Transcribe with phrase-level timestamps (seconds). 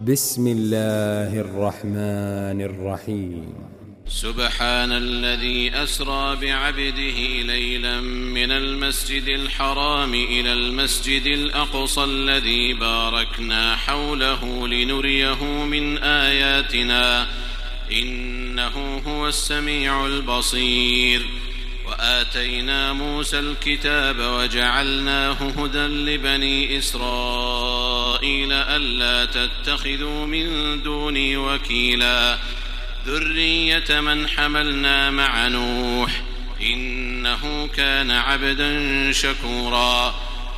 [0.00, 3.54] بسم الله الرحمن الرحيم
[4.08, 15.44] سبحان الذي اسرى بعبده ليلا من المسجد الحرام الى المسجد الاقصى الذي باركنا حوله لنريه
[15.64, 17.26] من اياتنا
[17.92, 21.22] انه هو السميع البصير
[21.88, 27.91] واتينا موسى الكتاب وجعلناه هدى لبني اسرائيل
[28.24, 32.38] إسرائيل ألا تتخذوا من دوني وكيلا
[33.06, 36.22] ذرية من حملنا مع نوح
[36.62, 40.14] إنه كان عبدا شكورا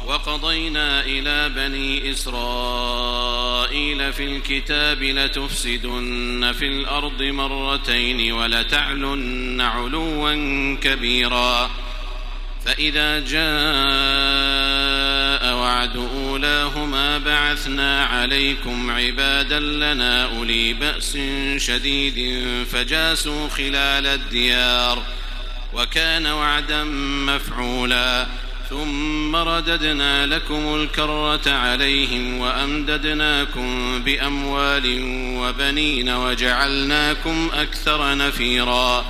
[0.07, 10.35] وقضينا إلى بني إسرائيل في الكتاب لتفسدن في الأرض مرتين ولتعلن علوا
[10.83, 11.71] كبيرا
[12.67, 14.34] فإذا جاء
[15.75, 21.19] وبعد أولاهما بعثنا عليكم عبادا لنا أولي بأس
[21.57, 22.37] شديد
[22.73, 25.03] فجاسوا خلال الديار
[25.75, 26.85] وكان وعدا
[27.27, 28.27] مفعولا
[28.71, 34.85] ثم رددنا لكم الكرة عليهم وأمددناكم بأموال
[35.39, 39.05] وبنين وجعلناكم أكثر نفيرا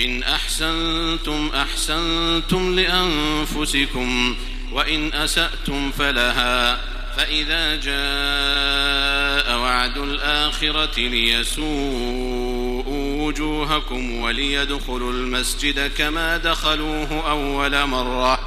[0.00, 4.36] إن أحسنتم أحسنتم لأنفسكم
[4.72, 6.78] وإن أسأتم فلها
[7.16, 18.38] فإذا جاء وعد الآخرة ليسوءوا وجوهكم وليدخلوا المسجد كما دخلوه أول مرة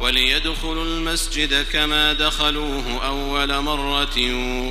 [0.00, 4.16] وليدخلوا المسجد كما دخلوه أول مرة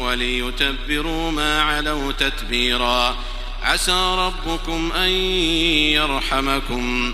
[0.03, 3.17] وليتبروا ما علوا تتبيرا
[3.63, 5.09] عسى ربكم أن
[5.93, 7.13] يرحمكم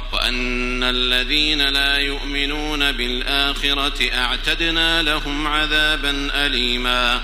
[0.11, 7.21] وأن الذين لا يؤمنون بالآخرة أعتدنا لهم عذابا أليما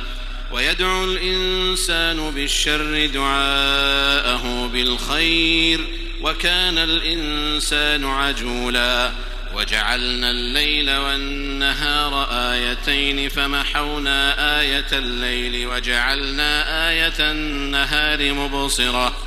[0.52, 5.80] ويدعو الإنسان بالشر دعاءه بالخير
[6.22, 9.12] وكان الإنسان عجولا
[9.56, 19.27] وجعلنا الليل والنهار آيتين فمحونا آية الليل وجعلنا آية النهار مبصرةً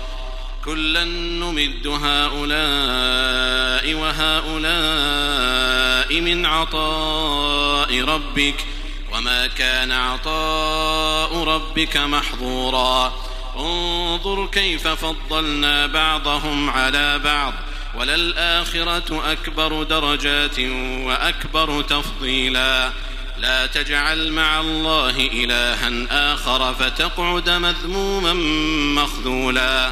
[0.65, 8.55] كلا نمد هؤلاء وهؤلاء من عطاء ربك
[9.17, 13.13] وما كان عطاء ربك محظورا
[13.59, 17.53] انظر كيف فضلنا بعضهم على بعض
[17.99, 20.59] وللآخرة أكبر درجات
[21.05, 22.91] وأكبر تفضيلا
[23.37, 28.33] لا تجعل مع الله إلها آخر فتقعد مذموما
[29.03, 29.91] مخذولا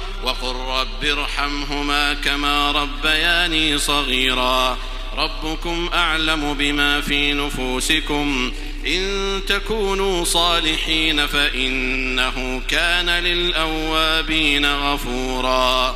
[0.23, 4.77] وقل رب ارحمهما كما ربياني صغيرا
[5.17, 8.51] ربكم اعلم بما في نفوسكم
[8.87, 15.95] ان تكونوا صالحين فانه كان للاوابين غفورا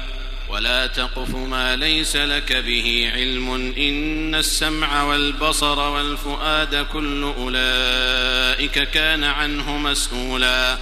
[0.51, 9.77] ولا تقف ما ليس لك به علم ان السمع والبصر والفؤاد كل اولئك كان عنه
[9.77, 10.77] مسؤولا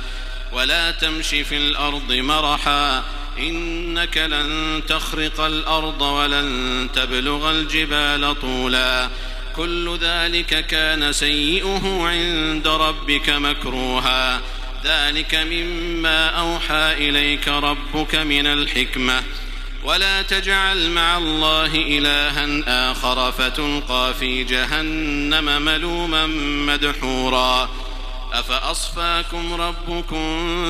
[0.54, 3.04] ولا تمش في الارض مرحا
[3.40, 9.10] انك لن تخرق الارض ولن تبلغ الجبال طولا
[9.56, 14.42] كل ذلك كان سيئه عند ربك مكروها
[14.86, 19.24] ذلك مما اوحى اليك ربك من الحكمه
[19.84, 22.48] ولا تجعل مع الله إلها
[22.92, 26.28] آخر فتلقى في جهنم ملوما
[26.74, 27.70] مدحورا
[28.34, 30.24] أفأصفاكم ربكم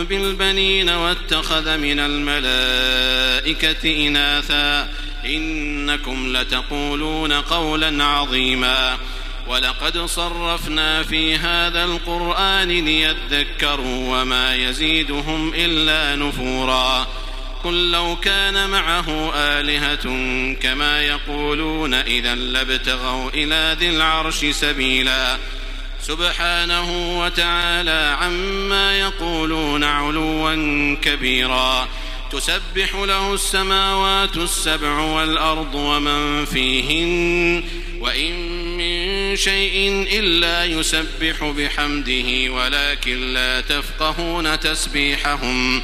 [0.10, 4.90] بالبنين واتخذ من الملائكة إناثا
[5.26, 8.98] إنكم لتقولون قولا عظيما
[9.48, 17.08] ولقد صرفنا في هذا القرآن ليذكروا وما يزيدهم إلا نفوراً
[17.64, 20.04] قل لو كان معه آلهة
[20.54, 25.38] كما يقولون إذا لابتغوا إلى ذي العرش سبيلا
[26.02, 30.56] سبحانه وتعالى عما يقولون علوا
[31.02, 31.88] كبيرا
[32.32, 37.64] تسبح له السماوات السبع والأرض ومن فيهن
[38.00, 38.34] وإن
[38.78, 45.84] من شيء إلا يسبح بحمده ولكن لا تفقهون تسبيحهم ۖ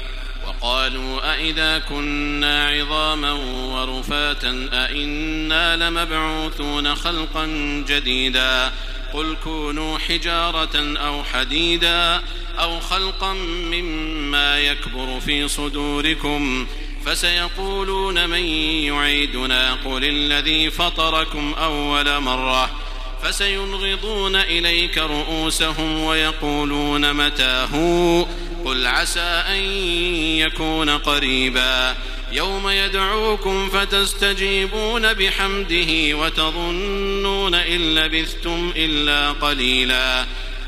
[0.47, 7.45] وقالوا أئذا كنا عظاما ورفاتا أئنا لمبعوثون خلقا
[7.87, 8.71] جديدا
[9.13, 12.21] قل كونوا حجارة أو حديدا
[12.59, 16.67] أو خلقا مما يكبر في صدوركم
[17.05, 18.43] فسيقولون من
[18.85, 22.69] يعيدنا قل الذي فطركم أول مرة
[23.23, 28.25] فسينغضون إليك رؤوسهم ويقولون متى هو
[28.65, 29.59] قل عسى أن
[30.37, 31.95] يكون قريبا
[32.31, 40.25] يوم يدعوكم فتستجيبون بحمده وتظنون إن لبثتم إلا قليلا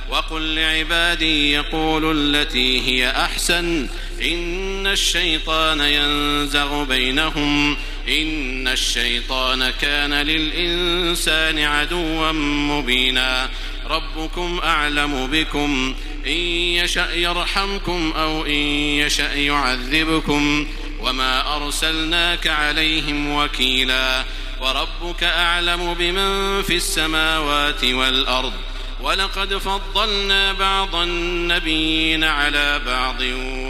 [0.09, 3.89] وقل لعبادي يقولوا التي هي أحسن
[4.21, 7.77] إن الشيطان ينزغ بينهم
[8.09, 13.49] إن الشيطان كان للإنسان عدوا مبينا
[13.89, 15.95] ربكم أعلم بكم
[16.25, 16.31] إن
[16.73, 18.51] يشأ يرحمكم أو إن
[18.97, 20.67] يشأ يعذبكم
[20.99, 24.23] وما أرسلناك عليهم وكيلا
[24.61, 28.53] وربك أعلم بمن في السماوات والأرض
[29.01, 33.21] ولقد فضلنا بعض النبيين على بعض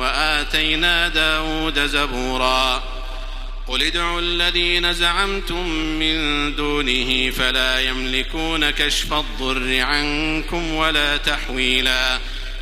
[0.02, 2.84] وآتينا داود زبورا
[3.68, 12.20] قل ادعوا الذين زعمتم من دونه فلا يملكون كشف الضر عنكم ولا تحويلاً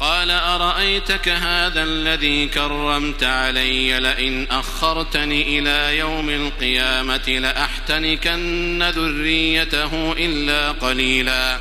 [0.00, 11.58] قال أرأيتك هذا الذي كرمت علي لئن أخرتني إلى يوم القيامة لأحتنكن ذريته إلا قليلا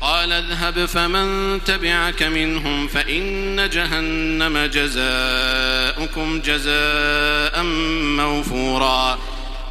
[0.00, 7.62] قال اذهب فمن تبعك منهم فإن جهنم جزاؤكم جزاء
[8.16, 9.18] موفورا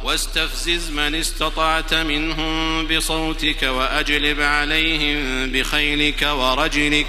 [0.04, 7.08] واستفزز من استطعت منهم بصوتك وأجلب عليهم بخيلك ورجلك ۖ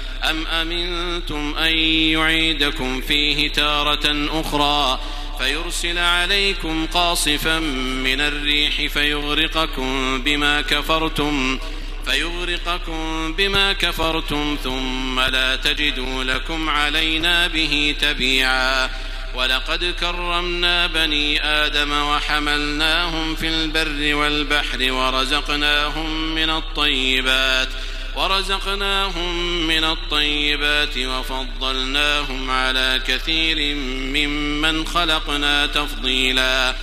[0.29, 1.77] أم أمنتم أن
[2.11, 4.99] يعيدكم فيه تارة أخرى
[5.39, 7.59] فيرسل عليكم قاصفا
[8.03, 11.59] من الريح فيغرقكم بما كفرتم
[12.05, 18.89] فيغرقكم بما كفرتم ثم لا تجدوا لكم علينا به تبيعا
[19.35, 27.73] ولقد كرمنا بني آدم وحملناهم في البر والبحر ورزقناهم من الطيبات ۖ
[28.15, 36.75] ورزقناهم من الطيبات وفضلناهم على كثير ممن خلقنا تفضيلا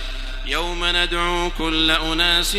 [0.47, 2.55] يوم ندعو كل أناس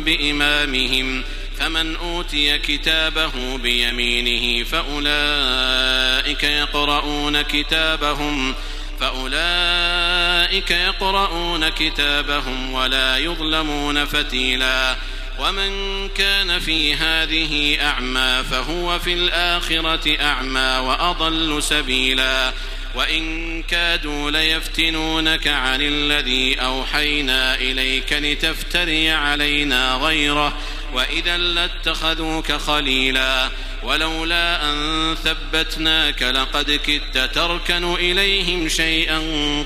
[0.00, 1.22] بإمامهم
[1.58, 8.54] فمن أوتي كتابه بيمينه فأولئك يقرؤون كتابهم
[9.00, 14.96] فأولئك يقرؤون كتابهم ولا يظلمون فتيلاً
[15.38, 22.52] ومن كان في هذه أعمى فهو في الآخرة أعمى وأضل سبيلا
[22.94, 30.52] وإن كادوا ليفتنونك عن الذي أوحينا إليك لتفتري علينا غيره
[30.94, 33.48] وإذا لاتخذوك خليلا
[33.82, 39.20] ولولا أن ثبتناك لقد كدت تركن إليهم شيئا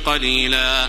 [0.07, 0.89] قليلا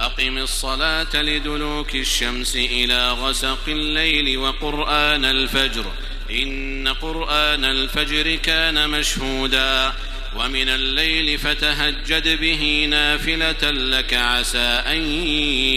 [0.00, 5.84] أقم الصلاة لدلوك الشمس إلى غسق الليل وقرآن الفجر
[6.30, 9.92] إن قرآن الفجر كان مشهودا
[10.36, 15.02] ومن الليل فتهجد به نافلة لك عسى أن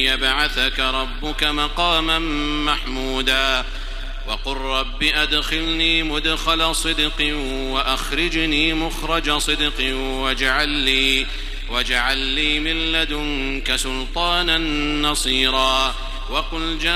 [0.06, 2.20] يبعثك ربك مقاما
[2.74, 3.66] محمودا
[4.28, 11.26] وقل رب أدخلني مدخل صدق وأخرجني مخرج صدق واجعل لي
[11.72, 14.58] واجعل لي من لدنك سلطانا
[15.10, 15.96] نصيرا
[16.30, 16.94] وقل جاء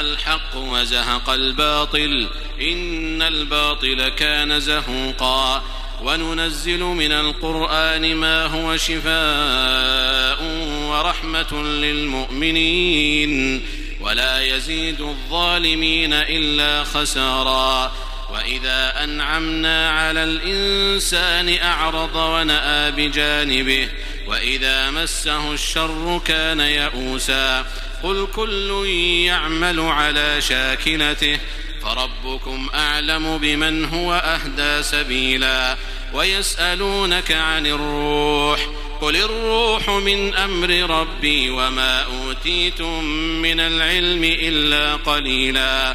[0.00, 2.28] الحق وزهق الباطل
[2.60, 5.62] إن الباطل كان زهوقا
[6.02, 10.42] وننزل من القرآن ما هو شفاء
[10.88, 13.62] ورحمة للمؤمنين
[14.00, 17.92] ولا يزيد الظالمين إلا خسارا
[18.32, 23.88] واذا انعمنا على الانسان اعرض وناى بجانبه
[24.26, 27.66] واذا مسه الشر كان يئوسا
[28.02, 28.84] قل كل
[29.26, 31.38] يعمل على شاكلته
[31.82, 35.76] فربكم اعلم بمن هو اهدى سبيلا
[36.14, 38.66] ويسالونك عن الروح
[39.00, 43.04] قل الروح من امر ربي وما اوتيتم
[43.42, 45.94] من العلم الا قليلا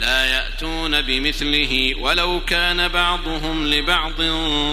[0.00, 4.22] لا ياتون بمثله ولو كان بعضهم لبعض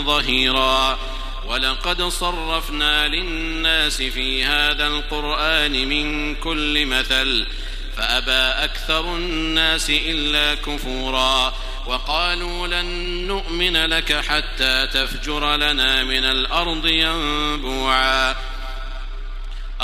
[0.06, 1.00] ظهيرا
[1.48, 7.46] ولقد صرفنا للناس في هذا القران من كل مثل
[7.98, 11.54] فابى اكثر الناس الا كفورا
[11.86, 12.86] وقالوا لن
[13.28, 18.36] نؤمن لك حتى تفجر لنا من الارض ينبوعا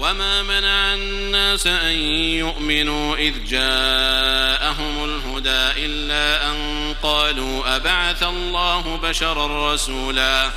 [0.00, 1.92] وما منع الناس أن
[2.38, 10.50] يؤمنوا إذ جاءهم الهدى إلا أن قالوا أبعث الله بشرا رسولا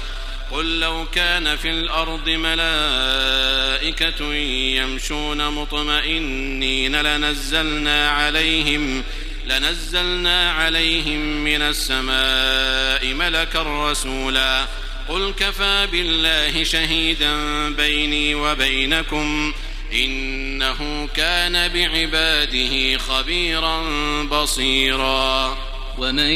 [0.51, 4.33] قل لو كان في الأرض ملائكة
[4.81, 9.03] يمشون مطمئنين لنزلنا عليهم
[9.45, 14.65] لنزلنا عليهم من السماء ملكا رسولا
[15.09, 19.53] قل كفى بالله شهيدا بيني وبينكم
[19.93, 23.83] إنه كان بعباده خبيرا
[24.23, 25.57] بصيرا
[25.97, 26.29] ومن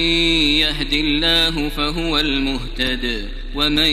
[0.61, 3.87] يهد الله فهو المهتد ومن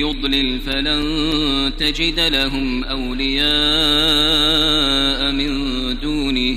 [0.00, 5.58] يضلل فلن تجد لهم أولياء من
[6.00, 6.56] دونه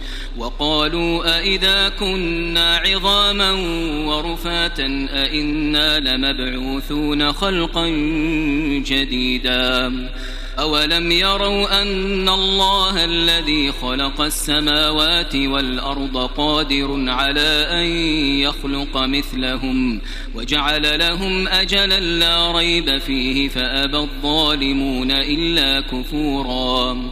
[0.37, 3.51] وقالوا أئذا كنا عظاما
[4.07, 7.87] ورفاتا أئنا لمبعوثون خلقا
[8.85, 9.91] جديدا
[10.59, 17.85] أولم يروا أن الله الذي خلق السماوات والأرض قادر على أن
[18.39, 20.01] يخلق مثلهم
[20.35, 27.11] وجعل لهم أجلا لا ريب فيه فأبى الظالمون إلا كفورا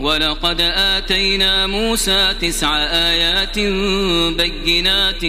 [0.00, 3.58] ولقد آتينا موسى تسع آيات
[4.36, 5.20] بينات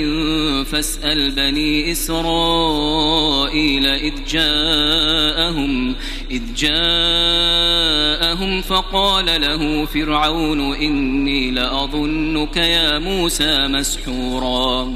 [0.67, 5.95] فاسأل بني إسرائيل إذ جاءهم
[6.31, 14.95] إذ جاءهم فقال له فرعون إني لأظنك يا موسى مسحورا